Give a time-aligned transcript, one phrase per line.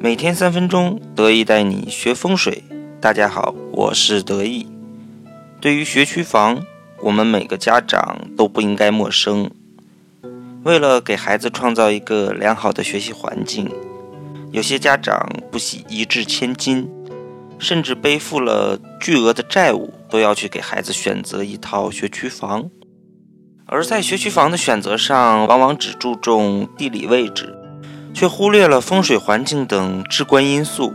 [0.00, 2.62] 每天三分钟，得意带你学风水。
[3.00, 4.68] 大家好，我是得意。
[5.60, 6.64] 对于学区房，
[7.02, 9.50] 我们每个家长都不应该陌生。
[10.62, 13.68] 为了给孩子创造一个良好的学习环境，
[14.52, 16.88] 有些家长不惜一掷千金，
[17.58, 22.70] 甚至背负了巨额的债务，都要去给孩子选择一套学区房。
[23.66, 27.57] 而在学区房的选择上，往往只注重地理位置。
[28.18, 30.92] 却忽略了风水环境等至关因素，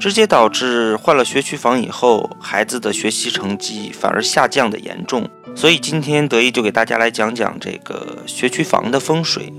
[0.00, 5.28] 直接导致换了学区房以后，孩子的学习成绩反而下降的严重。
[5.54, 9.52] 所以今天得意就给大家来讲讲这个学区房的风水。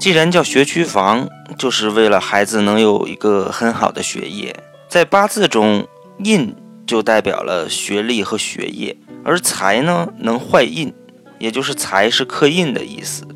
[0.00, 4.56] 既然叫学区房，就是为了孩子能有一个很好的学业。
[4.88, 5.86] 在八字中，
[6.20, 6.56] 印
[6.86, 10.94] 就代表了学历和学业，而财呢能坏印，
[11.38, 13.28] 也就是财是克印的意思。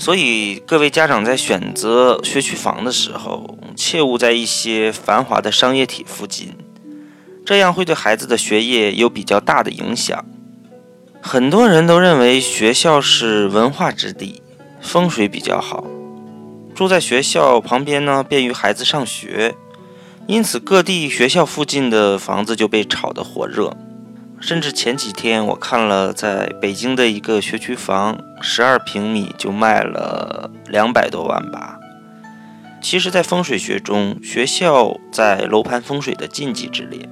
[0.00, 6.54] 所以，各位家长在选择学区房的时候，切勿在一些繁华的商业体附近，
[7.44, 10.24] 这样会对孩子的学业有比较大的影响。
[11.20, 14.40] 很多人都认为学校是文化之地，
[14.80, 15.84] 风水比较好，
[16.76, 19.56] 住在学校旁边呢，便于孩子上学，
[20.28, 23.76] 因此各地学校附近的房子就被炒得火热。
[24.40, 31.78] 甚至前几天我看了在北京的一个学区房，十二平米就卖了两百多万吧。
[32.80, 37.08] 其实，在风水学中，学校在楼盘风水的禁忌之列，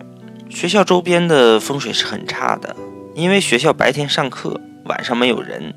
[0.49, 2.77] 学校周边的风水是很差的，
[3.15, 5.75] 因为学校白天上课，晚上没有人，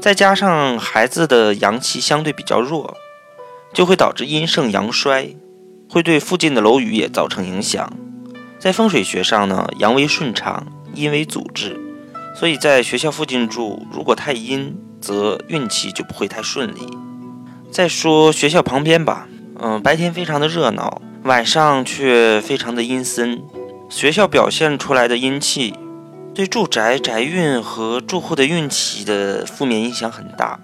[0.00, 2.96] 再加上孩子的阳气相对比较弱，
[3.74, 5.36] 就会导致阴盛阳衰，
[5.90, 7.92] 会对附近的楼宇也造成影响。
[8.58, 10.66] 在风水学上呢，阳为顺畅。
[10.96, 11.78] 因为阻滞，
[12.34, 16.80] 所以在学校附近住，如果太阴，则运气就不会太顺利。
[17.70, 19.28] 再说学校旁边吧，
[19.60, 23.42] 嗯，白天非常的热闹，晚上却非常的阴森。
[23.88, 25.74] 学校表现出来的阴气，
[26.34, 30.58] 对住宅宅运和住户的运气的负面影响很大。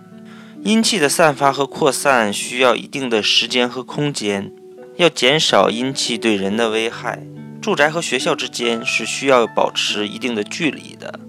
[0.65, 4.53] 阴气的散发和扩散需要一定的时间和空间，
[4.97, 7.23] 要减少阴气对人的危害。
[7.63, 11.21] 住宅和学校之间是需要保持一定的距离的，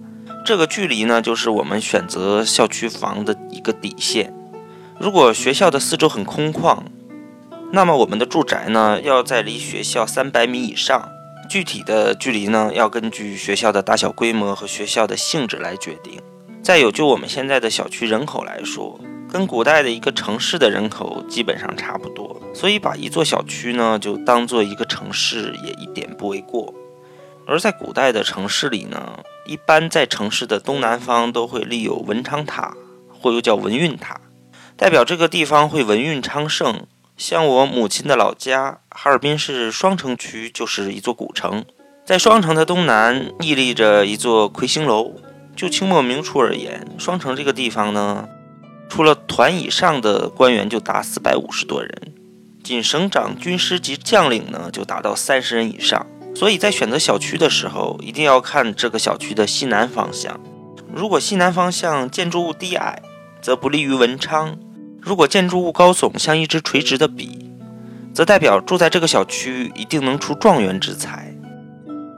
[0.44, 4.34] 这个距离呢，就是我们选择校区房的一个底线。
[5.00, 6.80] 如果学校的四周很空旷，
[7.72, 11.08] 那么我们的住宅呢，要在离学校三百米以上。
[11.48, 16.20] 具体的距离呢，要根据学校的大小规模和学校的性质来决定。
[16.64, 18.98] 再有，就我们现在的小区人口来说。
[19.30, 26.72] 跟古代的一个城市的人口基本上差不多，所以把一座小区呢就当做一个城市也一点不为过。
[27.48, 32.76] 而在古代的城市里呢，一般在城市的东南方都会立有文昌塔，
[33.10, 34.22] 或又叫文运塔，
[34.78, 36.86] 代表这个地方会文运昌盛。
[37.18, 41.66] 像我母亲的老家哈尔滨市双城区就是一座古城，
[42.06, 45.16] 在双城的东南屹立着一座魁星楼。
[45.56, 48.28] 就清末明初而言，双城这个地方呢。
[48.90, 51.92] 除了团以上的官员就达四百五十多人，
[52.64, 56.06] 仅省长、军师级将领呢就达到三十人以上。
[56.36, 60.40] 所以在选择小区的时候，一定要看这个小区的西南方向。
[60.94, 63.02] 如果西南方向建筑物低矮，
[63.42, 64.58] 则不利于文昌；
[65.02, 67.50] 如果建筑物高耸，像一支垂直的笔，
[68.14, 71.34] 则代表住在这个小区一定能出状元之才。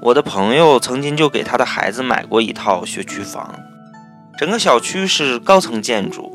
[0.06, 3.56] 我的朋友曾经就给他的孩子买过一套学区房，
[4.38, 6.32] 整个小区是高层建筑。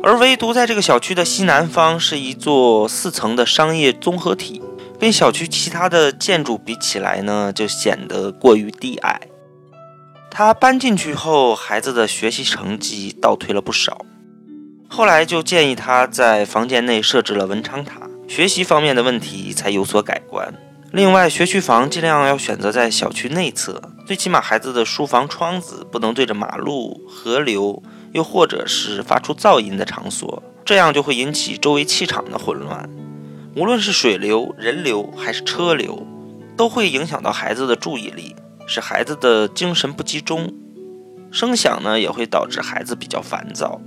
[0.00, 4.62] 而唯独在这个小区的西南方是一座四层的商业综合体，
[5.00, 9.20] 跟小区其他的建筑比起来呢，就显得过于低矮。
[10.30, 14.06] 他搬进去后，孩子的学习成绩倒退了不少。
[14.88, 20.54] 后来就建议他在房间内设置了文昌塔，学习方面的问题才有所改观。
[20.92, 27.82] 另外，学区房尽量要选择在小区内侧，最起码孩子的书房窗子不能对着马路、河流。
[28.12, 32.90] 又或者是发出噪音的场所，这样就会引起周围气场的混乱。
[33.54, 36.04] 无论是水流、人流还是车流，
[36.56, 38.34] 都会影响到孩子的注意力，
[38.66, 40.52] 使孩子的精神不集中。
[41.30, 43.80] 声响呢，也会导致孩子比较烦躁。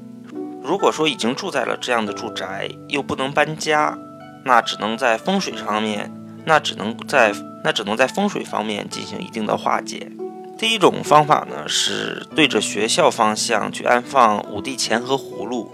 [0.63, 3.97] 如果说已经住在了这样的住宅，又不能搬家，
[4.45, 6.09] 那只能在风水方面，
[6.45, 10.11] 那只能在那只能在风水方面进行一定的化解。
[10.57, 15.71] 第一种方法呢，是对着学校方向去安放五帝钱和葫芦。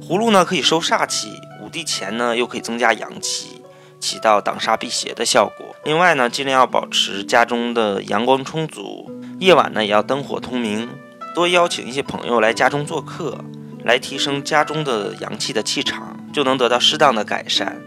[0.00, 3.62] 葫芦呢可以收煞气，五帝钱呢又可以增加阳气，
[3.98, 5.74] 起到挡煞辟邪的效果。
[5.84, 9.10] 另外呢，尽量要保持家中的阳光充足，
[9.40, 10.88] 夜晚呢也要灯火通明，
[11.34, 13.38] 多邀请一些朋友来家中做客，
[13.84, 17.80] 来提升家中的阳气的气场，就能得到适当的改善。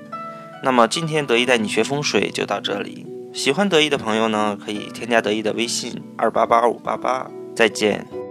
[0.66, 3.06] 那么今天得意带你学风水就到这里。
[3.32, 7.30] 喜欢得意的朋友呢，可以添加得意的微信二八八五八八。
[7.56, 8.25] 再见。